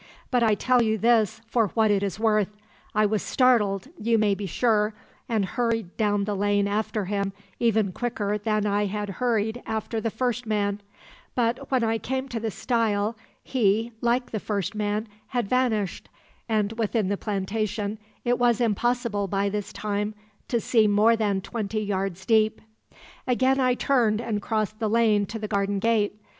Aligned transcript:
But 0.31 0.41
I 0.41 0.55
tell 0.55 0.81
you 0.81 0.97
this 0.97 1.41
for 1.45 1.67
what 1.75 1.91
it 1.91 2.01
is 2.01 2.19
worth: 2.19 2.49
I 2.95 3.05
was 3.05 3.21
startled, 3.21 3.87
you 3.99 4.17
may 4.17 4.33
be 4.33 4.47
sure, 4.47 4.95
and 5.29 5.45
hurried 5.45 5.95
down 5.95 6.23
the 6.23 6.35
lane 6.35 6.67
after 6.67 7.05
him 7.05 7.33
even 7.59 7.91
quicker 7.91 8.39
than 8.39 8.65
I 8.65 8.85
had 8.87 9.09
hurried 9.21 9.61
after 9.63 10.01
the 10.01 10.09
first 10.09 10.47
man; 10.47 10.81
but 11.35 11.69
when 11.69 11.83
I 11.83 11.99
came 11.99 12.27
to 12.29 12.39
the 12.39 12.49
stile, 12.49 13.15
he, 13.43 13.91
like 14.01 14.31
the 14.31 14.39
first 14.39 14.73
man, 14.73 15.07
had 15.27 15.47
vanished, 15.47 16.09
and 16.49 16.71
within 16.79 17.09
the 17.09 17.15
plantation 17.15 17.99
it 18.25 18.39
was 18.39 18.59
impossible 18.59 19.27
by 19.27 19.49
this 19.49 19.71
time 19.71 20.15
to 20.47 20.59
see 20.59 20.87
more 20.87 21.15
than 21.15 21.41
twenty 21.41 21.79
yards 21.83 22.25
deep. 22.25 22.59
"Again 23.27 23.59
I 23.59 23.75
turned 23.75 24.19
and 24.19 24.41
crossed 24.41 24.79
the 24.79 24.89
lane 24.89 25.27
to 25.27 25.37
the 25.37 25.47
garden 25.47 25.77
gate. 25.77 26.19